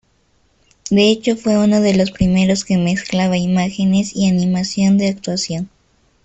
De 0.89 1.09
hecho 1.11 1.35
fue 1.37 1.59
uno 1.59 1.79
de 1.79 1.95
los 1.95 2.09
primeros 2.09 2.65
que 2.65 2.75
mezclaba 2.79 3.37
imágenes 3.37 4.15
y 4.15 4.27
animación 4.27 4.97
de 4.97 5.09
actuación. 5.09 5.69